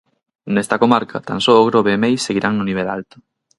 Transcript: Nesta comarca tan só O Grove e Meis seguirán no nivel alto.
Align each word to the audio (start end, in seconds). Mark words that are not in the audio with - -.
Nesta 0.53 0.79
comarca 0.83 1.17
tan 1.27 1.39
só 1.45 1.53
O 1.57 1.67
Grove 1.69 1.91
e 1.93 2.01
Meis 2.03 2.21
seguirán 2.27 2.53
no 2.55 2.67
nivel 2.69 2.87
alto. 2.97 3.17